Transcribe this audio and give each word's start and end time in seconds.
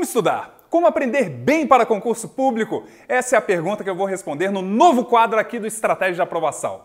Como 0.00 0.08
estudar? 0.08 0.64
Como 0.70 0.86
aprender 0.86 1.28
bem 1.28 1.66
para 1.66 1.84
concurso 1.84 2.26
público? 2.26 2.84
Essa 3.06 3.36
é 3.36 3.38
a 3.38 3.42
pergunta 3.42 3.84
que 3.84 3.90
eu 3.90 3.94
vou 3.94 4.06
responder 4.06 4.50
no 4.50 4.62
novo 4.62 5.04
quadro 5.04 5.38
aqui 5.38 5.58
do 5.58 5.66
Estratégia 5.66 6.14
de 6.14 6.22
Aprovação. 6.22 6.80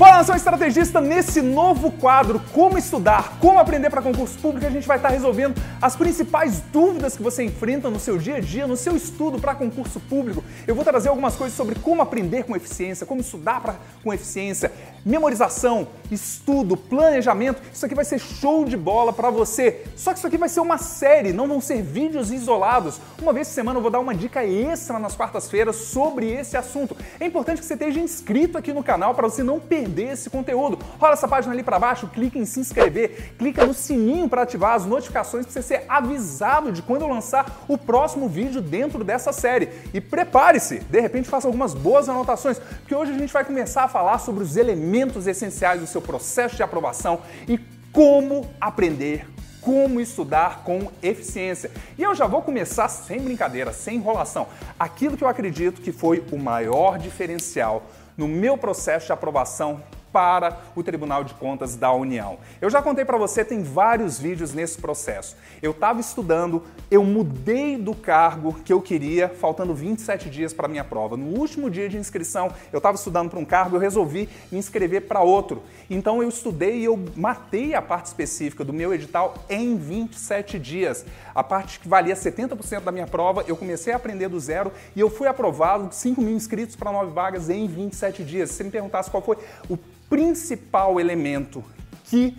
Fala, 0.00 0.16
nação 0.16 0.34
estrategista! 0.34 0.98
Nesse 0.98 1.42
novo 1.42 1.92
quadro, 1.92 2.40
Como 2.54 2.78
Estudar, 2.78 3.38
Como 3.38 3.58
Aprender 3.58 3.90
para 3.90 4.00
Concurso 4.00 4.38
Público, 4.38 4.66
a 4.66 4.70
gente 4.70 4.88
vai 4.88 4.96
estar 4.96 5.10
resolvendo 5.10 5.60
as 5.78 5.94
principais 5.94 6.60
dúvidas 6.72 7.18
que 7.18 7.22
você 7.22 7.44
enfrenta 7.44 7.90
no 7.90 8.00
seu 8.00 8.16
dia 8.16 8.36
a 8.36 8.40
dia, 8.40 8.66
no 8.66 8.78
seu 8.78 8.96
estudo 8.96 9.38
para 9.38 9.54
concurso 9.54 10.00
público. 10.00 10.42
Eu 10.66 10.74
vou 10.74 10.84
trazer 10.84 11.10
algumas 11.10 11.36
coisas 11.36 11.54
sobre 11.54 11.74
como 11.74 12.00
aprender 12.00 12.44
com 12.44 12.56
eficiência, 12.56 13.04
como 13.04 13.20
estudar 13.20 13.60
pra, 13.60 13.76
com 14.02 14.10
eficiência, 14.10 14.72
memorização, 15.04 15.88
estudo, 16.10 16.76
planejamento. 16.76 17.62
Isso 17.72 17.86
aqui 17.86 17.94
vai 17.94 18.04
ser 18.04 18.18
show 18.18 18.64
de 18.64 18.76
bola 18.76 19.12
para 19.12 19.30
você. 19.30 19.84
Só 19.96 20.12
que 20.12 20.18
isso 20.18 20.26
aqui 20.26 20.36
vai 20.36 20.48
ser 20.48 20.60
uma 20.60 20.78
série, 20.78 21.32
não 21.32 21.46
vão 21.46 21.60
ser 21.60 21.82
vídeos 21.82 22.30
isolados. 22.30 23.00
Uma 23.20 23.32
vez 23.32 23.48
por 23.48 23.54
semana 23.54 23.78
eu 23.78 23.82
vou 23.82 23.90
dar 23.90 24.00
uma 24.00 24.14
dica 24.14 24.44
extra 24.44 24.98
nas 24.98 25.14
quartas-feiras 25.14 25.76
sobre 25.76 26.30
esse 26.30 26.56
assunto. 26.56 26.96
É 27.18 27.26
importante 27.26 27.60
que 27.60 27.66
você 27.66 27.74
esteja 27.74 28.00
inscrito 28.00 28.58
aqui 28.58 28.72
no 28.72 28.82
canal 28.82 29.14
para 29.14 29.28
você 29.28 29.42
não 29.42 29.60
perder 29.60 30.12
esse 30.12 30.28
conteúdo. 30.28 30.78
Rola 30.98 31.12
essa 31.12 31.28
página 31.28 31.54
ali 31.54 31.62
para 31.62 31.78
baixo, 31.78 32.08
clica 32.08 32.38
em 32.38 32.44
se 32.44 32.60
inscrever, 32.60 33.34
clica 33.38 33.64
no 33.64 33.74
sininho 33.74 34.28
para 34.28 34.42
ativar 34.42 34.74
as 34.74 34.84
notificações 34.84 35.46
para 35.46 35.52
você 35.52 35.62
ser 35.62 35.84
avisado 35.88 36.72
de 36.72 36.82
quando 36.82 37.02
eu 37.02 37.08
lançar 37.08 37.64
o 37.68 37.78
próximo 37.78 38.28
vídeo 38.28 38.60
dentro 38.60 39.04
dessa 39.04 39.32
série. 39.32 39.68
E 39.94 40.00
prepare-se, 40.00 40.80
de 40.80 41.00
repente 41.00 41.28
faça 41.28 41.46
algumas 41.46 41.74
boas 41.74 42.08
anotações, 42.08 42.58
porque 42.58 42.94
hoje 42.94 43.12
a 43.12 43.18
gente 43.18 43.32
vai 43.32 43.44
começar 43.44 43.84
a 43.84 43.88
falar 43.88 44.18
sobre 44.18 44.42
os 44.42 44.56
elementos 44.56 44.89
essenciais 45.26 45.80
do 45.80 45.86
seu 45.86 46.00
processo 46.02 46.56
de 46.56 46.62
aprovação 46.62 47.20
e 47.48 47.58
como 47.92 48.48
aprender 48.60 49.26
como 49.60 50.00
estudar 50.00 50.64
com 50.64 50.90
eficiência. 51.02 51.70
E 51.98 52.02
eu 52.02 52.14
já 52.14 52.26
vou 52.26 52.42
começar 52.42 52.88
sem 52.88 53.20
brincadeira, 53.20 53.72
sem 53.72 53.96
enrolação. 53.96 54.46
Aquilo 54.78 55.16
que 55.16 55.24
eu 55.24 55.28
acredito 55.28 55.82
que 55.82 55.92
foi 55.92 56.24
o 56.32 56.38
maior 56.38 56.98
diferencial 56.98 57.82
no 58.16 58.26
meu 58.26 58.56
processo 58.56 59.06
de 59.06 59.12
aprovação 59.12 59.82
para 60.12 60.58
o 60.74 60.82
Tribunal 60.82 61.24
de 61.24 61.34
Contas 61.34 61.76
da 61.76 61.92
União. 61.92 62.38
Eu 62.60 62.70
já 62.70 62.82
contei 62.82 63.04
para 63.04 63.16
você, 63.16 63.44
tem 63.44 63.62
vários 63.62 64.18
vídeos 64.18 64.52
nesse 64.52 64.78
processo. 64.78 65.36
Eu 65.62 65.70
estava 65.70 66.00
estudando, 66.00 66.62
eu 66.90 67.04
mudei 67.04 67.76
do 67.76 67.94
cargo 67.94 68.54
que 68.64 68.72
eu 68.72 68.80
queria, 68.80 69.28
faltando 69.28 69.74
27 69.74 70.28
dias 70.28 70.52
para 70.52 70.68
minha 70.68 70.84
prova. 70.84 71.16
No 71.16 71.38
último 71.38 71.70
dia 71.70 71.88
de 71.88 71.96
inscrição, 71.96 72.52
eu 72.72 72.78
estava 72.78 72.96
estudando 72.96 73.30
para 73.30 73.38
um 73.38 73.44
cargo, 73.44 73.76
eu 73.76 73.80
resolvi 73.80 74.28
me 74.50 74.58
inscrever 74.58 75.02
para 75.02 75.20
outro. 75.20 75.62
Então 75.88 76.22
eu 76.22 76.28
estudei 76.28 76.80
e 76.80 76.84
eu 76.84 76.98
matei 77.16 77.74
a 77.74 77.82
parte 77.82 78.06
específica 78.06 78.64
do 78.64 78.72
meu 78.72 78.92
edital 78.94 79.34
em 79.48 79.76
27 79.76 80.58
dias. 80.58 81.04
A 81.34 81.42
parte 81.42 81.80
que 81.80 81.88
valia 81.88 82.14
70% 82.14 82.80
da 82.80 82.92
minha 82.92 83.06
prova, 83.06 83.44
eu 83.46 83.56
comecei 83.56 83.92
a 83.92 83.96
aprender 83.96 84.28
do 84.28 84.38
zero 84.38 84.72
e 84.94 85.00
eu 85.00 85.10
fui 85.10 85.28
aprovado 85.28 85.88
5 85.94 86.20
mil 86.20 86.34
inscritos 86.34 86.76
para 86.76 86.92
9 86.92 87.12
vagas 87.12 87.48
em 87.48 87.66
27 87.66 88.24
dias. 88.24 88.50
Se 88.50 88.56
você 88.56 88.64
me 88.64 88.70
perguntasse 88.70 89.10
qual 89.10 89.22
foi 89.22 89.36
o 89.68 89.78
principal 90.10 91.00
elemento 91.00 91.64
que 92.04 92.36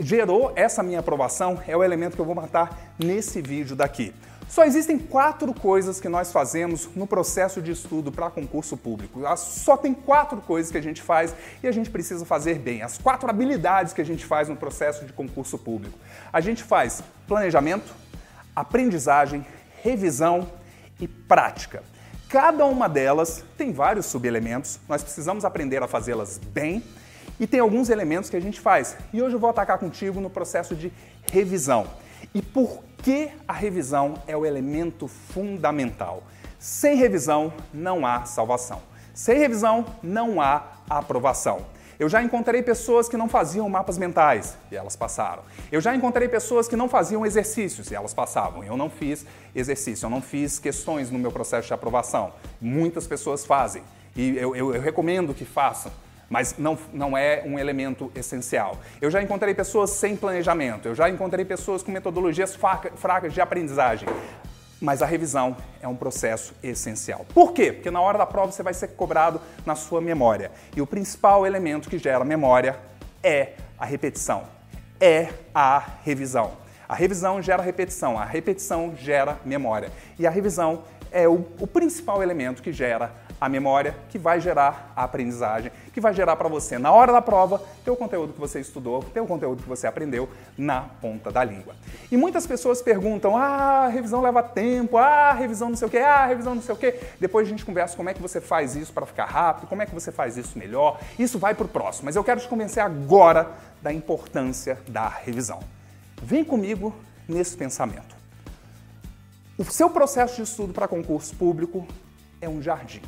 gerou 0.00 0.52
essa 0.56 0.82
minha 0.82 1.00
aprovação 1.00 1.62
é 1.68 1.76
o 1.76 1.84
elemento 1.84 2.16
que 2.16 2.20
eu 2.20 2.24
vou 2.24 2.34
matar 2.34 2.94
nesse 2.98 3.40
vídeo 3.42 3.76
daqui. 3.76 4.12
Só 4.48 4.64
existem 4.64 4.98
quatro 4.98 5.52
coisas 5.52 6.00
que 6.00 6.08
nós 6.08 6.32
fazemos 6.32 6.88
no 6.96 7.06
processo 7.06 7.60
de 7.60 7.70
estudo 7.70 8.10
para 8.10 8.30
concurso 8.30 8.78
público. 8.78 9.20
Só 9.36 9.76
tem 9.76 9.92
quatro 9.92 10.40
coisas 10.40 10.72
que 10.72 10.78
a 10.78 10.82
gente 10.82 11.02
faz 11.02 11.36
e 11.62 11.68
a 11.68 11.72
gente 11.72 11.90
precisa 11.90 12.24
fazer 12.24 12.58
bem. 12.58 12.80
As 12.80 12.96
quatro 12.96 13.28
habilidades 13.28 13.92
que 13.92 14.00
a 14.00 14.04
gente 14.04 14.24
faz 14.24 14.48
no 14.48 14.56
processo 14.56 15.04
de 15.04 15.12
concurso 15.12 15.58
público. 15.58 15.98
A 16.32 16.40
gente 16.40 16.64
faz 16.64 17.02
planejamento, 17.26 17.94
aprendizagem, 18.56 19.46
revisão 19.82 20.50
e 20.98 21.06
prática. 21.06 21.82
Cada 22.28 22.66
uma 22.66 22.90
delas 22.90 23.42
tem 23.56 23.72
vários 23.72 24.04
subelementos, 24.04 24.78
nós 24.86 25.02
precisamos 25.02 25.46
aprender 25.46 25.82
a 25.82 25.88
fazê-las 25.88 26.36
bem 26.36 26.84
e 27.40 27.46
tem 27.46 27.58
alguns 27.58 27.88
elementos 27.88 28.28
que 28.28 28.36
a 28.36 28.40
gente 28.40 28.60
faz. 28.60 28.98
E 29.14 29.22
hoje 29.22 29.34
eu 29.34 29.40
vou 29.40 29.48
atacar 29.48 29.78
contigo 29.78 30.20
no 30.20 30.28
processo 30.28 30.76
de 30.76 30.92
revisão. 31.32 31.86
E 32.34 32.42
por 32.42 32.82
que 32.98 33.30
a 33.46 33.52
revisão 33.54 34.22
é 34.26 34.36
o 34.36 34.44
elemento 34.44 35.08
fundamental? 35.08 36.22
Sem 36.58 36.96
revisão 36.96 37.50
não 37.72 38.04
há 38.04 38.26
salvação. 38.26 38.82
Sem 39.14 39.38
revisão 39.38 39.86
não 40.02 40.38
há 40.38 40.64
aprovação. 40.90 41.64
Eu 41.98 42.08
já 42.08 42.22
encontrei 42.22 42.62
pessoas 42.62 43.08
que 43.08 43.16
não 43.16 43.28
faziam 43.28 43.68
mapas 43.68 43.98
mentais 43.98 44.56
e 44.70 44.76
elas 44.76 44.94
passaram. 44.94 45.42
Eu 45.70 45.80
já 45.80 45.94
encontrei 45.96 46.28
pessoas 46.28 46.68
que 46.68 46.76
não 46.76 46.88
faziam 46.88 47.26
exercícios 47.26 47.90
e 47.90 47.94
elas 47.94 48.14
passavam. 48.14 48.62
Eu 48.62 48.76
não 48.76 48.88
fiz 48.88 49.26
exercício, 49.54 50.06
eu 50.06 50.10
não 50.10 50.22
fiz 50.22 50.60
questões 50.60 51.10
no 51.10 51.18
meu 51.18 51.32
processo 51.32 51.66
de 51.66 51.74
aprovação. 51.74 52.32
Muitas 52.60 53.06
pessoas 53.06 53.44
fazem 53.44 53.82
e 54.14 54.36
eu, 54.36 54.54
eu, 54.54 54.74
eu 54.74 54.80
recomendo 54.80 55.34
que 55.34 55.44
façam 55.44 55.90
mas 56.30 56.56
não, 56.58 56.78
não 56.92 57.16
é 57.16 57.42
um 57.46 57.58
elemento 57.58 58.12
essencial. 58.14 58.76
Eu 59.00 59.10
já 59.10 59.22
encontrei 59.22 59.54
pessoas 59.54 59.90
sem 59.90 60.14
planejamento, 60.14 60.86
eu 60.86 60.94
já 60.94 61.08
encontrei 61.08 61.42
pessoas 61.42 61.82
com 61.82 61.90
metodologias 61.90 62.54
fracas 62.96 63.32
de 63.32 63.40
aprendizagem 63.40 64.06
mas 64.80 65.02
a 65.02 65.06
revisão 65.06 65.56
é 65.82 65.88
um 65.88 65.96
processo 65.96 66.54
essencial. 66.62 67.26
Por 67.34 67.52
quê? 67.52 67.72
Porque 67.72 67.90
na 67.90 68.00
hora 68.00 68.18
da 68.18 68.26
prova 68.26 68.52
você 68.52 68.62
vai 68.62 68.74
ser 68.74 68.88
cobrado 68.88 69.40
na 69.66 69.74
sua 69.74 70.00
memória. 70.00 70.50
E 70.76 70.80
o 70.80 70.86
principal 70.86 71.46
elemento 71.46 71.88
que 71.88 71.98
gera 71.98 72.24
memória 72.24 72.78
é 73.22 73.54
a 73.78 73.84
repetição, 73.84 74.44
é 75.00 75.28
a 75.54 75.78
revisão. 76.04 76.52
A 76.88 76.94
revisão 76.94 77.42
gera 77.42 77.62
repetição, 77.62 78.18
a 78.18 78.24
repetição 78.24 78.94
gera 78.96 79.38
memória. 79.44 79.90
E 80.18 80.26
a 80.26 80.30
revisão 80.30 80.84
é 81.10 81.28
o, 81.28 81.46
o 81.60 81.66
principal 81.66 82.22
elemento 82.22 82.62
que 82.62 82.72
gera 82.72 83.12
a 83.40 83.48
memória, 83.48 83.94
que 84.08 84.18
vai 84.18 84.40
gerar 84.40 84.92
a 84.96 85.04
aprendizagem, 85.04 85.70
que 85.92 86.00
vai 86.00 86.12
gerar 86.12 86.36
para 86.36 86.48
você, 86.48 86.78
na 86.78 86.92
hora 86.92 87.12
da 87.12 87.22
prova, 87.22 87.62
ter 87.84 87.90
o 87.90 87.96
conteúdo 87.96 88.32
que 88.32 88.40
você 88.40 88.60
estudou, 88.60 89.02
ter 89.02 89.20
o 89.20 89.26
conteúdo 89.26 89.62
que 89.62 89.68
você 89.68 89.86
aprendeu 89.86 90.28
na 90.56 90.82
ponta 90.82 91.30
da 91.30 91.44
língua. 91.44 91.74
E 92.10 92.16
muitas 92.16 92.46
pessoas 92.46 92.82
perguntam: 92.82 93.36
ah, 93.36 93.88
revisão 93.88 94.20
leva 94.20 94.42
tempo, 94.42 94.96
ah, 94.96 95.32
revisão 95.32 95.68
não 95.68 95.76
sei 95.76 95.88
o 95.88 95.90
quê, 95.90 95.98
ah, 95.98 96.26
revisão 96.26 96.54
não 96.54 96.62
sei 96.62 96.74
o 96.74 96.78
quê. 96.78 96.98
Depois 97.20 97.46
a 97.46 97.50
gente 97.50 97.64
conversa 97.64 97.96
como 97.96 98.08
é 98.08 98.14
que 98.14 98.22
você 98.22 98.40
faz 98.40 98.74
isso 98.74 98.92
para 98.92 99.06
ficar 99.06 99.26
rápido, 99.26 99.68
como 99.68 99.82
é 99.82 99.86
que 99.86 99.94
você 99.94 100.10
faz 100.10 100.36
isso 100.36 100.58
melhor. 100.58 101.00
Isso 101.18 101.38
vai 101.38 101.54
para 101.54 101.66
o 101.66 101.68
próximo, 101.68 102.06
mas 102.06 102.16
eu 102.16 102.24
quero 102.24 102.40
te 102.40 102.48
convencer 102.48 102.82
agora 102.82 103.50
da 103.82 103.92
importância 103.92 104.78
da 104.88 105.08
revisão. 105.08 105.60
Vem 106.22 106.44
comigo 106.44 106.94
nesse 107.28 107.56
pensamento. 107.56 108.16
O 109.56 109.64
seu 109.64 109.90
processo 109.90 110.36
de 110.36 110.42
estudo 110.42 110.72
para 110.72 110.86
concurso 110.86 111.34
público 111.34 111.86
é 112.40 112.48
um 112.48 112.62
jardim. 112.62 113.02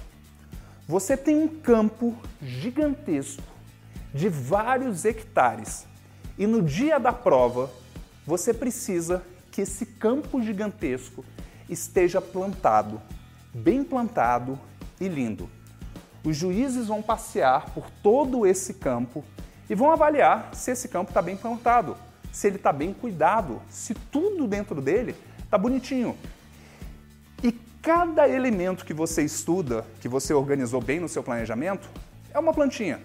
Você 0.90 1.16
tem 1.16 1.36
um 1.36 1.46
campo 1.46 2.16
gigantesco 2.42 3.44
de 4.12 4.28
vários 4.28 5.04
hectares 5.04 5.86
e 6.36 6.48
no 6.48 6.60
dia 6.60 6.98
da 6.98 7.12
prova 7.12 7.70
você 8.26 8.52
precisa 8.52 9.22
que 9.52 9.60
esse 9.60 9.86
campo 9.86 10.42
gigantesco 10.42 11.24
esteja 11.68 12.20
plantado, 12.20 13.00
bem 13.54 13.84
plantado 13.84 14.58
e 15.00 15.06
lindo. 15.06 15.48
Os 16.24 16.36
juízes 16.36 16.88
vão 16.88 17.00
passear 17.00 17.70
por 17.70 17.88
todo 18.02 18.44
esse 18.44 18.74
campo 18.74 19.24
e 19.68 19.76
vão 19.76 19.92
avaliar 19.92 20.52
se 20.52 20.72
esse 20.72 20.88
campo 20.88 21.12
está 21.12 21.22
bem 21.22 21.36
plantado, 21.36 21.96
se 22.32 22.48
ele 22.48 22.56
está 22.56 22.72
bem 22.72 22.92
cuidado, 22.92 23.62
se 23.68 23.94
tudo 23.94 24.48
dentro 24.48 24.80
dele 24.82 25.14
está 25.38 25.56
bonitinho. 25.56 26.18
Cada 27.82 28.28
elemento 28.28 28.84
que 28.84 28.92
você 28.92 29.22
estuda, 29.22 29.86
que 30.02 30.08
você 30.08 30.34
organizou 30.34 30.82
bem 30.82 31.00
no 31.00 31.08
seu 31.08 31.22
planejamento, 31.22 31.88
é 32.30 32.38
uma 32.38 32.52
plantinha. 32.52 33.00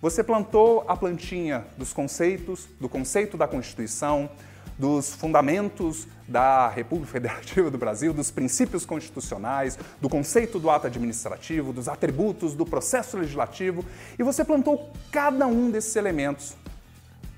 Você 0.00 0.22
plantou 0.22 0.84
a 0.86 0.96
plantinha 0.96 1.64
dos 1.76 1.92
conceitos, 1.92 2.68
do 2.80 2.88
conceito 2.88 3.36
da 3.36 3.48
Constituição, 3.48 4.30
dos 4.78 5.12
fundamentos 5.12 6.06
da 6.28 6.68
República 6.68 7.10
Federativa 7.10 7.68
do 7.68 7.76
Brasil, 7.76 8.14
dos 8.14 8.30
princípios 8.30 8.86
constitucionais, 8.86 9.76
do 10.00 10.08
conceito 10.08 10.60
do 10.60 10.70
ato 10.70 10.86
administrativo, 10.86 11.72
dos 11.72 11.88
atributos 11.88 12.54
do 12.54 12.64
processo 12.64 13.18
legislativo, 13.18 13.84
e 14.16 14.22
você 14.22 14.44
plantou 14.44 14.92
cada 15.10 15.48
um 15.48 15.68
desses 15.68 15.96
elementos 15.96 16.54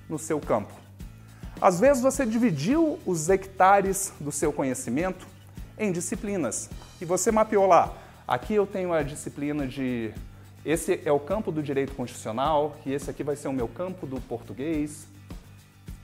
no 0.06 0.18
seu 0.18 0.38
campo. 0.38 0.74
Às 1.58 1.80
vezes 1.80 2.02
você 2.02 2.26
dividiu 2.26 2.98
os 3.06 3.30
hectares 3.30 4.12
do 4.20 4.30
seu 4.30 4.52
conhecimento 4.52 5.33
em 5.78 5.92
disciplinas. 5.92 6.70
E 7.00 7.04
você 7.04 7.30
mapeou 7.30 7.66
lá. 7.66 7.92
Aqui 8.26 8.54
eu 8.54 8.66
tenho 8.66 8.92
a 8.92 9.02
disciplina 9.02 9.66
de. 9.66 10.12
Esse 10.64 11.00
é 11.04 11.12
o 11.12 11.20
campo 11.20 11.52
do 11.52 11.62
direito 11.62 11.94
constitucional, 11.94 12.74
e 12.86 12.92
esse 12.92 13.10
aqui 13.10 13.22
vai 13.22 13.36
ser 13.36 13.48
o 13.48 13.52
meu 13.52 13.68
campo 13.68 14.06
do 14.06 14.18
português, 14.18 15.06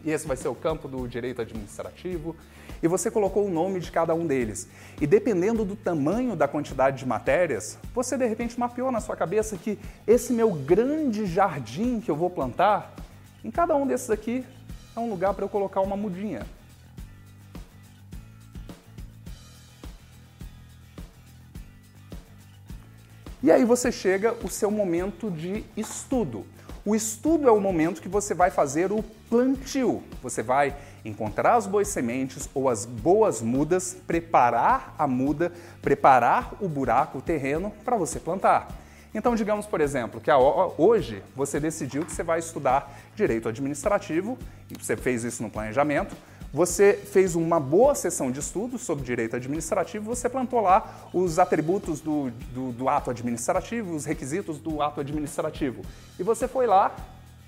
e 0.05 0.11
esse 0.11 0.27
vai 0.27 0.37
ser 0.37 0.49
o 0.49 0.55
campo 0.55 0.87
do 0.87 1.09
direito 1.09 1.41
administrativo. 1.41 2.37
E 2.83 2.89
você 2.89 3.11
colocou 3.11 3.47
o 3.47 3.51
nome 3.51 3.81
de 3.81 3.91
cada 3.91 4.15
um 4.15 4.27
deles. 4.27 4.69
E 5.01 5.07
dependendo 5.07 5.65
do 5.65 5.77
tamanho 5.77 6.35
da 6.35 6.49
quantidade 6.49 6.99
de 6.99 7.07
matérias, 7.07 7.79
você 7.95 8.17
de 8.17 8.27
repente 8.27 8.59
mapeou 8.59 8.91
na 8.91 9.01
sua 9.01 9.17
cabeça 9.17 9.57
que 9.57 9.79
esse 10.07 10.33
meu 10.33 10.51
grande 10.51 11.27
jardim 11.27 12.01
que 12.01 12.11
eu 12.11 12.17
vou 12.17 12.31
plantar, 12.31 12.95
em 13.45 13.51
cada 13.51 13.75
um 13.77 13.87
desses 13.87 14.11
aqui 14.11 14.45
é 14.95 15.01
um 15.01 15.11
lugar 15.11 15.35
para 15.35 15.45
eu 15.45 15.49
colocar 15.49 15.81
uma 15.81 15.97
mudinha. 15.97 16.47
E 23.43 23.51
aí 23.51 23.65
você 23.65 23.91
chega 23.91 24.35
o 24.45 24.51
seu 24.51 24.71
momento 24.71 25.31
de 25.31 25.65
estudo. 25.75 26.45
O 26.85 26.95
estudo 26.95 27.49
é 27.49 27.51
o 27.51 27.59
momento 27.59 28.03
que 28.03 28.09
você 28.09 28.35
vai 28.35 28.51
fazer 28.51 28.93
o 28.93 29.03
plantio. 29.31 30.03
Você 30.23 30.43
vai 30.43 30.77
encontrar 31.05 31.55
as 31.55 31.67
boas 31.67 31.89
sementes 31.89 32.51
ou 32.53 32.69
as 32.69 32.85
boas 32.85 33.41
mudas, 33.41 33.97
preparar 34.07 34.95
a 34.99 35.07
muda, 35.07 35.51
preparar 35.81 36.55
o 36.61 36.69
buraco, 36.69 37.19
o 37.19 37.23
terreno 37.23 37.73
para 37.83 37.97
você 37.97 38.21
plantar. 38.21 38.69
Então, 39.15 39.35
digamos, 39.35 39.67
por 39.67 39.81
exemplo, 39.81 40.21
que 40.21 40.31
hoje 40.77 41.23
você 41.35 41.59
decidiu 41.59 42.05
que 42.05 42.13
você 42.13 42.23
vai 42.23 42.41
estudar 42.41 42.95
direito 43.17 43.49
administrativo, 43.49 44.39
e 44.71 44.75
você 44.75 44.97
fez 44.97 45.25
isso 45.25 45.43
no 45.43 45.51
planejamento, 45.51 46.15
você 46.53 46.95
fez 46.95 47.37
uma 47.37 47.61
boa 47.61 47.95
sessão 47.95 48.31
de 48.31 48.41
estudos 48.41 48.83
sobre 48.83 49.05
direito 49.05 49.37
administrativo, 49.37 50.05
você 50.05 50.29
plantou 50.29 50.61
lá 50.61 51.09
os 51.13 51.39
atributos 51.39 52.01
do, 52.01 52.31
do, 52.53 52.73
do, 52.73 52.89
ato 52.89 53.11
administrativo, 53.11 53.95
os 53.95 54.05
requisitos 54.05 54.59
do 54.59 54.83
ato 54.83 55.01
administrativo. 55.01 55.83
E 56.19 56.23
você 56.23 56.49
foi 56.49 56.67
lá 56.67 56.95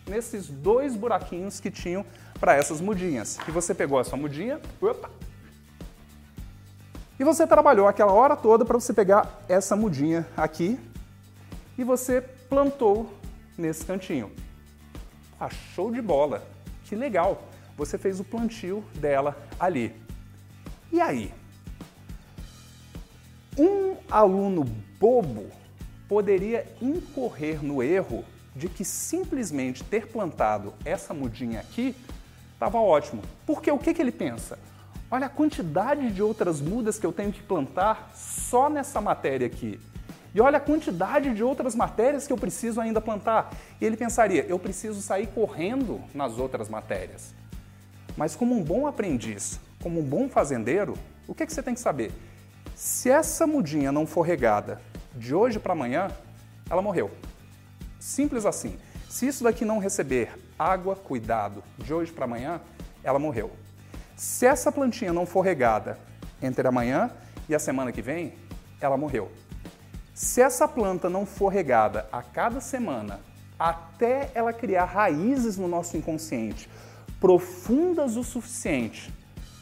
nesses 0.07 0.49
dois 0.49 0.95
buraquinhos 0.95 1.59
que 1.59 1.71
tinham 1.71 2.05
para 2.39 2.55
essas 2.55 2.81
mudinhas. 2.81 3.39
E 3.49 3.51
você 3.51 3.75
pegou 3.75 3.99
a 3.99 4.05
sua 4.05 4.17
mudinha, 4.17 4.61
opa, 4.81 5.11
e 7.23 7.25
você 7.25 7.47
trabalhou 7.47 7.87
aquela 7.87 8.13
hora 8.13 8.35
toda 8.35 8.65
para 8.65 8.79
você 8.79 8.93
pegar 8.93 9.45
essa 9.49 9.77
mudinha 9.77 10.27
aqui 10.37 10.77
e 11.79 11.85
você 11.85 12.21
plantou 12.21 13.09
nesse 13.57 13.85
cantinho. 13.85 14.33
Ah, 15.39 15.49
show 15.49 15.93
de 15.93 16.03
bola! 16.03 16.43
Que 16.85 16.97
legal! 16.97 17.52
Você 17.77 17.97
fez 17.97 18.21
o 18.21 18.25
plantio 18.25 18.85
dela 18.95 19.37
ali. 19.59 19.95
E 20.93 21.01
aí? 21.01 21.33
Um 23.59 23.97
aluno 24.11 24.65
bobo 24.99 25.47
poderia 26.09 26.67
incorrer 26.81 27.63
no 27.65 27.83
erro 27.83 28.25
de 28.55 28.69
que 28.69 28.85
simplesmente 28.85 29.83
ter 29.83 30.07
plantado 30.09 30.75
essa 30.85 31.15
mudinha 31.15 31.61
aqui 31.61 31.97
estava 32.53 32.79
ótimo. 32.79 33.23
Porque 33.47 33.71
o 33.71 33.79
que, 33.79 33.95
que 33.95 34.01
ele 34.01 34.13
pensa? 34.13 34.59
Olha 35.11 35.27
a 35.27 35.31
quantidade 35.31 36.11
de 36.11 36.23
outras 36.23 36.61
mudas 36.61 36.99
que 36.99 37.05
eu 37.05 37.13
tenho 37.13 37.33
que 37.33 37.43
plantar 37.43 38.11
só 38.15 38.71
nessa 38.71 39.01
matéria 39.01 39.47
aqui. 39.47 39.81
E 40.35 40.41
olha 40.41 40.57
a 40.57 40.61
quantidade 40.61 41.35
de 41.35 41.43
outras 41.43 41.75
matérias 41.75 42.27
que 42.27 42.33
eu 42.33 42.39
preciso 42.39 42.81
ainda 42.81 43.01
plantar. 43.01 43.55
E 43.81 43.85
ele 43.85 43.97
pensaria, 43.97 44.47
eu 44.49 44.59
preciso 44.59 45.03
sair 45.03 45.27
correndo 45.27 46.01
nas 46.15 46.39
outras 46.39 46.69
matérias. 46.69 47.35
Mas 48.17 48.37
como 48.37 48.55
um 48.55 48.63
bom 48.63 48.87
aprendiz, 48.87 49.59
como 49.83 50.01
um 50.01 50.05
bom 50.05 50.29
fazendeiro, 50.29 50.95
o 51.27 51.35
que, 51.35 51.47
que 51.47 51.53
você 51.53 51.63
tem 51.63 51.75
que 51.75 51.81
saber? 51.81 52.13
Se 52.75 53.11
essa 53.11 53.47
mudinha 53.47 53.93
não 53.93 54.07
for 54.07 54.23
regada 54.23 54.81
de 55.15 55.35
hoje 55.35 55.59
para 55.59 55.73
amanhã, 55.73 56.11
ela 56.69 56.83
morreu. 56.83 57.11
Simples 57.99 58.45
assim. 58.45 58.79
Se 59.09 59.27
isso 59.27 59.45
daqui 59.45 59.65
não 59.65 59.79
receber 59.79 60.33
água, 60.59 60.97
cuidado, 60.97 61.63
de 61.79 61.93
hoje 61.93 62.13
para 62.13 62.25
amanhã, 62.25 62.61
ela 63.05 63.19
morreu. 63.19 63.51
Se 64.17 64.47
essa 64.47 64.73
plantinha 64.73 65.13
não 65.13 65.27
for 65.27 65.43
regada 65.43 65.99
entre 66.41 66.67
amanhã 66.67 67.11
e 67.49 67.55
a 67.55 67.59
semana 67.59 67.93
que 67.93 68.03
vem, 68.03 68.35
ela 68.81 68.97
morreu. 68.97 69.31
Se 70.15 70.41
essa 70.41 70.69
planta 70.69 71.09
não 71.09 71.25
for 71.25 71.49
regada 71.49 72.07
a 72.13 72.23
cada 72.23 72.61
semana, 72.61 73.21
até 73.59 74.31
ela 74.35 74.53
criar 74.53 74.85
raízes 74.85 75.57
no 75.57 75.69
nosso 75.69 75.97
inconsciente 75.97 76.69
profundas 77.23 78.17
o 78.17 78.23
suficiente 78.23 79.11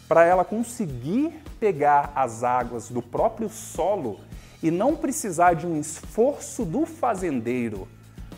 para 0.09 0.25
ela 0.25 0.45
conseguir 0.45 1.41
pegar 1.61 2.11
as 2.17 2.43
águas 2.43 2.89
do 2.89 3.01
próprio 3.01 3.49
solo 3.49 4.19
e 4.63 4.71
não 4.71 4.97
precisar 4.97 5.55
de 5.55 5.67
um 5.67 5.79
esforço 5.79 6.65
do 6.65 6.85
fazendeiro 6.85 7.87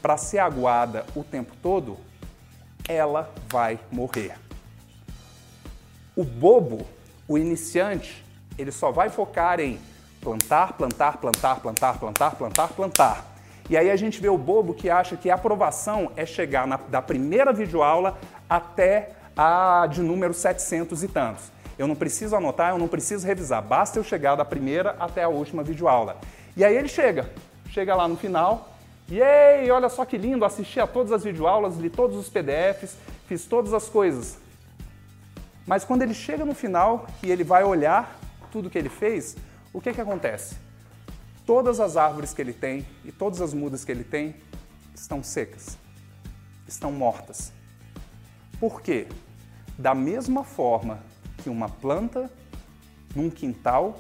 para 0.02 0.19
ser 0.19 0.40
aguada 0.40 1.06
o 1.16 1.24
tempo 1.24 1.54
todo, 1.62 1.96
ela 2.86 3.32
vai 3.48 3.78
morrer. 3.90 4.34
O 6.14 6.24
bobo, 6.24 6.84
o 7.26 7.38
iniciante, 7.38 8.22
ele 8.58 8.72
só 8.72 8.90
vai 8.90 9.08
focar 9.08 9.60
em 9.60 9.78
Plantar, 10.22 10.74
plantar, 10.74 11.16
plantar, 11.16 11.60
plantar, 11.60 11.98
plantar, 11.98 12.36
plantar, 12.36 12.69
plantar. 12.69 13.31
E 13.70 13.76
aí 13.76 13.90
a 13.90 13.96
gente 13.96 14.20
vê 14.20 14.28
o 14.28 14.36
bobo 14.36 14.74
que 14.74 14.90
acha 14.90 15.16
que 15.16 15.30
a 15.30 15.34
aprovação 15.34 16.10
é 16.16 16.26
chegar 16.26 16.66
na, 16.66 16.76
da 16.76 17.00
primeira 17.00 17.52
videoaula 17.52 18.18
até 18.48 19.10
a 19.36 19.86
de 19.90 20.02
número 20.02 20.34
700 20.34 21.02
e 21.02 21.08
tantos. 21.08 21.50
Eu 21.78 21.86
não 21.86 21.94
preciso 21.94 22.36
anotar, 22.36 22.70
eu 22.70 22.78
não 22.78 22.88
preciso 22.88 23.26
revisar, 23.26 23.62
basta 23.62 23.98
eu 23.98 24.04
chegar 24.04 24.34
da 24.34 24.44
primeira 24.44 24.94
até 24.98 25.22
a 25.22 25.28
última 25.28 25.62
videoaula. 25.62 26.18
E 26.56 26.64
aí 26.64 26.76
ele 26.76 26.88
chega, 26.88 27.30
chega 27.70 27.94
lá 27.94 28.06
no 28.06 28.16
final, 28.16 28.68
e 29.08 29.70
olha 29.70 29.88
só 29.88 30.04
que 30.04 30.16
lindo, 30.16 30.44
assisti 30.44 30.80
a 30.80 30.86
todas 30.86 31.12
as 31.12 31.24
videoaulas, 31.24 31.76
li 31.76 31.90
todos 31.90 32.16
os 32.16 32.28
PDFs, 32.28 32.96
fiz 33.26 33.46
todas 33.46 33.72
as 33.72 33.88
coisas. 33.88 34.38
Mas 35.66 35.84
quando 35.84 36.02
ele 36.02 36.14
chega 36.14 36.44
no 36.44 36.54
final 36.54 37.06
e 37.22 37.30
ele 37.30 37.44
vai 37.44 37.62
olhar 37.62 38.18
tudo 38.50 38.70
que 38.70 38.78
ele 38.78 38.88
fez, 38.88 39.36
o 39.72 39.80
que, 39.80 39.92
que 39.92 40.00
acontece? 40.00 40.56
Todas 41.44 41.80
as 41.80 41.96
árvores 41.96 42.32
que 42.32 42.40
ele 42.40 42.52
tem 42.52 42.86
e 43.04 43.10
todas 43.10 43.40
as 43.40 43.52
mudas 43.52 43.84
que 43.84 43.90
ele 43.90 44.04
tem 44.04 44.36
estão 44.94 45.22
secas, 45.22 45.76
estão 46.68 46.92
mortas. 46.92 47.52
Por 48.60 48.80
quê? 48.80 49.08
Da 49.76 49.94
mesma 49.94 50.44
forma 50.44 51.00
que 51.38 51.50
uma 51.50 51.68
planta 51.68 52.30
num 53.14 53.28
quintal, 53.28 53.98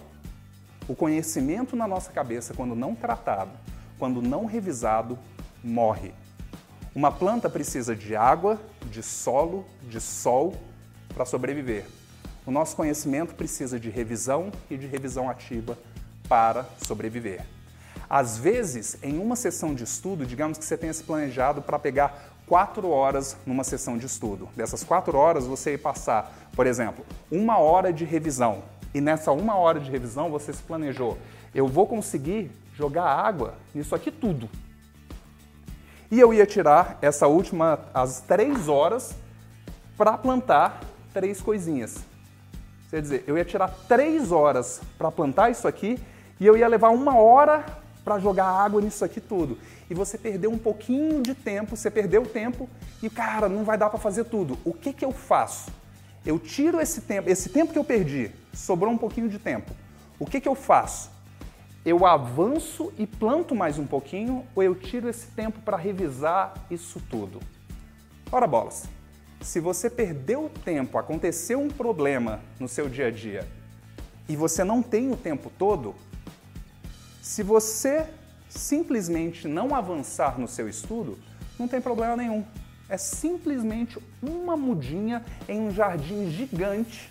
o 0.86 0.94
conhecimento 0.94 1.74
na 1.74 1.86
nossa 1.88 2.12
cabeça, 2.12 2.54
quando 2.54 2.74
não 2.74 2.94
tratado, 2.94 3.50
quando 3.98 4.22
não 4.22 4.44
revisado, 4.44 5.18
morre. 5.62 6.12
Uma 6.94 7.10
planta 7.10 7.48
precisa 7.48 7.96
de 7.96 8.14
água, 8.14 8.60
de 8.90 9.02
solo, 9.02 9.64
de 9.88 10.00
sol 10.00 10.54
para 11.14 11.24
sobreviver. 11.24 11.86
O 12.46 12.50
nosso 12.50 12.76
conhecimento 12.76 13.34
precisa 13.34 13.80
de 13.80 13.88
revisão 13.88 14.52
e 14.70 14.76
de 14.76 14.86
revisão 14.86 15.28
ativa 15.30 15.78
para 16.32 16.64
sobreviver. 16.86 17.44
Às 18.08 18.38
vezes, 18.38 18.96
em 19.02 19.18
uma 19.18 19.36
sessão 19.36 19.74
de 19.74 19.84
estudo, 19.84 20.24
digamos 20.24 20.56
que 20.56 20.64
você 20.64 20.78
tenha 20.78 20.92
se 20.94 21.04
planejado 21.04 21.60
para 21.60 21.78
pegar 21.78 22.32
quatro 22.46 22.88
horas 22.88 23.36
numa 23.44 23.62
sessão 23.62 23.98
de 23.98 24.06
estudo. 24.06 24.48
Dessas 24.56 24.82
quatro 24.82 25.18
horas, 25.18 25.46
você 25.46 25.72
ia 25.72 25.78
passar, 25.78 26.34
por 26.56 26.66
exemplo, 26.66 27.04
uma 27.30 27.58
hora 27.58 27.92
de 27.92 28.06
revisão. 28.06 28.62
E 28.94 29.00
nessa 29.02 29.30
uma 29.30 29.56
hora 29.56 29.78
de 29.78 29.90
revisão, 29.90 30.30
você 30.30 30.54
se 30.54 30.62
planejou: 30.62 31.18
eu 31.54 31.68
vou 31.68 31.86
conseguir 31.86 32.50
jogar 32.74 33.04
água 33.04 33.52
nisso 33.74 33.94
aqui 33.94 34.10
tudo. 34.10 34.48
E 36.10 36.18
eu 36.18 36.32
ia 36.32 36.46
tirar 36.46 36.96
essa 37.02 37.26
última, 37.26 37.78
as 37.92 38.22
três 38.22 38.68
horas, 38.68 39.14
para 39.98 40.16
plantar 40.16 40.80
três 41.12 41.42
coisinhas. 41.42 41.98
Quer 42.88 43.02
dizer, 43.02 43.24
eu 43.26 43.36
ia 43.36 43.44
tirar 43.44 43.68
três 43.86 44.32
horas 44.32 44.80
para 44.96 45.10
plantar 45.10 45.50
isso 45.50 45.68
aqui 45.68 45.98
e 46.42 46.46
eu 46.46 46.56
ia 46.56 46.66
levar 46.66 46.88
uma 46.88 47.16
hora 47.16 47.64
para 48.04 48.18
jogar 48.18 48.46
água 48.46 48.80
nisso 48.80 49.04
aqui 49.04 49.20
tudo. 49.20 49.56
E 49.88 49.94
você 49.94 50.18
perdeu 50.18 50.50
um 50.50 50.58
pouquinho 50.58 51.22
de 51.22 51.36
tempo, 51.36 51.76
você 51.76 51.88
perdeu 51.88 52.26
tempo 52.26 52.68
e, 53.00 53.08
cara, 53.08 53.48
não 53.48 53.62
vai 53.62 53.78
dar 53.78 53.88
para 53.88 53.98
fazer 54.00 54.24
tudo. 54.24 54.58
O 54.64 54.72
que, 54.72 54.92
que 54.92 55.04
eu 55.04 55.12
faço? 55.12 55.70
Eu 56.26 56.40
tiro 56.40 56.80
esse 56.80 57.02
tempo, 57.02 57.30
esse 57.30 57.48
tempo 57.48 57.72
que 57.72 57.78
eu 57.78 57.84
perdi, 57.84 58.32
sobrou 58.52 58.92
um 58.92 58.98
pouquinho 58.98 59.28
de 59.28 59.38
tempo. 59.38 59.70
O 60.18 60.26
que, 60.26 60.40
que 60.40 60.48
eu 60.48 60.56
faço? 60.56 61.12
Eu 61.86 62.04
avanço 62.04 62.92
e 62.98 63.06
planto 63.06 63.54
mais 63.54 63.78
um 63.78 63.86
pouquinho 63.86 64.44
ou 64.52 64.64
eu 64.64 64.74
tiro 64.74 65.08
esse 65.08 65.28
tempo 65.28 65.60
para 65.60 65.76
revisar 65.76 66.54
isso 66.68 67.00
tudo? 67.08 67.38
Ora 68.32 68.48
bolas! 68.48 68.88
se 69.44 69.60
você 69.60 69.90
perdeu 69.90 70.50
tempo, 70.64 70.96
aconteceu 70.98 71.60
um 71.60 71.68
problema 71.68 72.40
no 72.58 72.68
seu 72.68 72.88
dia 72.88 73.08
a 73.08 73.10
dia 73.10 73.46
e 74.28 74.36
você 74.36 74.62
não 74.62 74.82
tem 74.82 75.10
o 75.10 75.16
tempo 75.16 75.50
todo, 75.58 75.94
se 77.22 77.44
você 77.44 78.04
simplesmente 78.48 79.46
não 79.46 79.74
avançar 79.76 80.38
no 80.40 80.48
seu 80.48 80.68
estudo, 80.68 81.16
não 81.56 81.68
tem 81.68 81.80
problema 81.80 82.16
nenhum. 82.16 82.44
É 82.88 82.96
simplesmente 82.96 83.96
uma 84.20 84.56
mudinha 84.56 85.24
em 85.48 85.60
um 85.60 85.70
jardim 85.70 86.28
gigante 86.32 87.08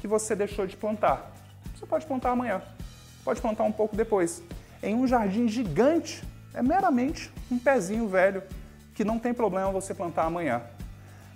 que 0.00 0.08
você 0.08 0.34
deixou 0.34 0.66
de 0.66 0.76
plantar. 0.76 1.32
Você 1.74 1.86
pode 1.86 2.04
plantar 2.04 2.30
amanhã, 2.30 2.60
pode 3.24 3.40
plantar 3.40 3.62
um 3.62 3.70
pouco 3.70 3.94
depois. 3.94 4.42
Em 4.82 4.96
um 4.96 5.06
jardim 5.06 5.46
gigante, 5.46 6.24
é 6.52 6.60
meramente 6.60 7.32
um 7.48 7.58
pezinho 7.58 8.08
velho 8.08 8.42
que 8.94 9.04
não 9.04 9.16
tem 9.16 9.32
problema 9.32 9.70
você 9.70 9.94
plantar 9.94 10.24
amanhã. 10.24 10.60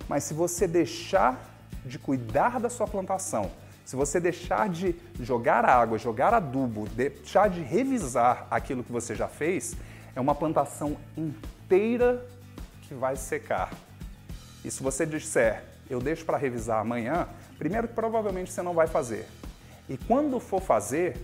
Mas 0.08 0.24
se 0.24 0.34
você 0.34 0.66
deixar 0.66 1.38
de 1.86 1.96
cuidar 1.96 2.58
da 2.58 2.68
sua 2.68 2.88
plantação, 2.88 3.52
se 3.84 3.96
você 3.96 4.20
deixar 4.20 4.68
de 4.68 4.94
jogar 5.20 5.64
água, 5.64 5.98
jogar 5.98 6.32
adubo, 6.32 6.88
deixar 6.88 7.48
de 7.48 7.60
revisar 7.60 8.46
aquilo 8.50 8.84
que 8.84 8.92
você 8.92 9.14
já 9.14 9.28
fez, 9.28 9.76
é 10.14 10.20
uma 10.20 10.34
plantação 10.34 10.96
inteira 11.16 12.24
que 12.82 12.94
vai 12.94 13.16
secar. 13.16 13.72
E 14.64 14.70
se 14.70 14.82
você 14.82 15.04
disser 15.06 15.64
eu 15.90 16.00
deixo 16.00 16.24
para 16.24 16.38
revisar 16.38 16.80
amanhã, 16.80 17.28
primeiro 17.58 17.88
que 17.88 17.94
provavelmente 17.94 18.52
você 18.52 18.62
não 18.62 18.72
vai 18.72 18.86
fazer. 18.86 19.26
E 19.88 19.96
quando 19.96 20.38
for 20.38 20.62
fazer, 20.62 21.16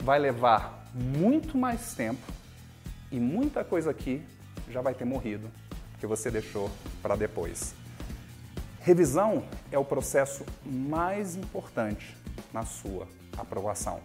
vai 0.00 0.18
levar 0.18 0.84
muito 0.92 1.56
mais 1.56 1.94
tempo 1.94 2.26
e 3.12 3.20
muita 3.20 3.62
coisa 3.62 3.92
aqui 3.92 4.20
já 4.68 4.80
vai 4.80 4.92
ter 4.92 5.04
morrido 5.04 5.48
que 6.00 6.06
você 6.06 6.30
deixou 6.30 6.68
para 7.00 7.14
depois. 7.14 7.74
Revisão 8.88 9.44
é 9.70 9.78
o 9.78 9.84
processo 9.84 10.46
mais 10.64 11.36
importante 11.36 12.16
na 12.54 12.64
sua 12.64 13.06
aprovação. 13.36 14.00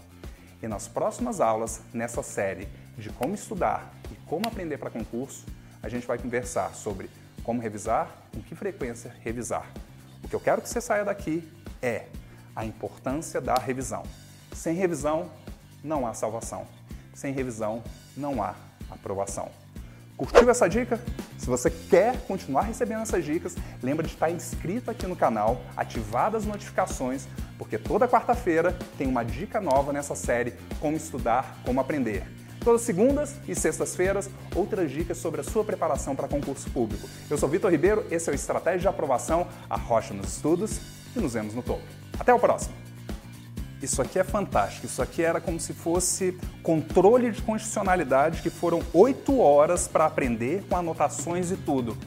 E 0.62 0.68
nas 0.68 0.90
próximas 0.90 1.40
aulas, 1.40 1.82
nessa 1.94 2.22
série 2.22 2.68
de 2.98 3.10
como 3.12 3.34
estudar 3.34 3.94
e 4.12 4.16
como 4.28 4.46
aprender 4.46 4.78
para 4.78 4.90
concurso, 4.90 5.46
a 5.82 5.88
gente 5.88 6.06
vai 6.06 6.18
conversar 6.18 6.76
sobre 6.76 7.10
como 7.46 7.62
revisar, 7.62 8.12
com 8.34 8.42
que 8.42 8.56
frequência 8.56 9.16
revisar. 9.22 9.72
O 10.22 10.28
que 10.28 10.36
eu 10.36 10.40
quero 10.42 10.62
que 10.62 10.68
você 10.68 10.82
saia 10.82 11.06
daqui 11.06 11.50
é 11.82 12.08
a 12.54 12.66
importância 12.66 13.40
da 13.40 13.56
revisão. 13.56 14.04
Sem 14.52 14.76
revisão, 14.76 15.32
não 15.82 16.06
há 16.06 16.14
salvação. 16.14 16.68
Sem 17.14 17.32
revisão, 17.32 17.82
não 18.18 18.44
há 18.44 18.54
aprovação. 18.92 19.50
Curtiu 20.16 20.50
essa 20.50 20.68
dica? 20.70 21.00
Se 21.38 21.48
você 21.48 21.70
quer 21.70 22.18
continuar 22.28 22.62
recebendo 22.62 23.02
essas 23.02 23.26
dicas, 23.26 23.56
lembra 23.82 24.06
de 24.06 24.14
estar 24.14 24.30
inscrito 24.30 24.92
aqui 24.92 25.08
no 25.08 25.16
canal, 25.16 25.62
ativar 25.76 26.34
as 26.36 26.46
notificações, 26.46 27.28
porque 27.58 27.78
toda 27.78 28.08
quarta-feira 28.08 28.78
tem 28.98 29.08
uma 29.08 29.24
dica 29.24 29.60
nova 29.60 29.92
nessa 29.92 30.16
série 30.16 30.54
Como 30.80 30.96
Estudar, 30.96 31.58
Como 31.66 31.80
Aprender. 31.80 32.24
Todas 32.64 32.82
segundas 32.82 33.36
e 33.48 33.56
sextas-feiras, 33.56 34.30
outras 34.56 34.90
dicas 34.90 35.18
sobre 35.18 35.42
a 35.42 35.44
sua 35.44 35.66
preparação 35.66 36.16
para 36.16 36.28
concurso 36.28 36.70
público. 36.70 37.10
Eu 37.30 37.38
sou 37.38 37.50
Vitor 37.50 37.72
Ribeiro, 37.72 38.06
esse 38.10 38.30
é 38.30 38.32
o 38.32 38.36
Estratégia 38.36 38.82
de 38.82 38.88
Aprovação, 38.88 39.48
a 39.70 39.76
Rocha 39.76 40.14
nos 40.14 40.36
Estudos, 40.36 40.80
e 41.16 41.20
nos 41.20 41.34
vemos 41.34 41.54
no 41.54 41.62
topo. 41.62 41.84
Até 42.18 42.34
o 42.34 42.40
próximo! 42.40 42.83
Isso 43.84 44.02
aqui 44.02 44.18
é 44.18 44.24
fantástico. 44.24 44.86
Isso 44.86 45.02
aqui 45.02 45.22
era 45.22 45.42
como 45.42 45.60
se 45.60 45.74
fosse 45.74 46.40
controle 46.64 47.30
de 47.32 47.42
constitucionalidade, 47.42 48.42
que 48.42 48.50
foram 48.50 48.82
oito 48.94 49.38
horas 49.40 49.90
para 49.90 50.06
aprender 50.06 50.64
com 50.70 50.78
anotações 50.78 51.52
e 51.52 51.58
tudo. 51.58 51.98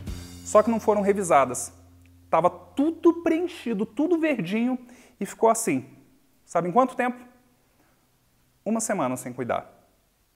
Só 0.43 0.63
que 0.63 0.71
não 0.71 0.81
foram 0.81 1.03
revisadas. 1.03 1.75
Tava 2.31 2.49
tudo 2.49 3.23
preenchido, 3.23 3.85
tudo 3.85 4.19
verdinho 4.19 4.79
e 5.21 5.27
ficou 5.27 5.51
assim. 5.51 5.85
Sabe 6.47 6.71
em 6.71 6.73
quanto 6.73 6.97
tempo? 6.97 7.23
Uma 8.65 8.81
semana 8.81 9.15
sem 9.15 9.35
cuidar. 9.35 9.76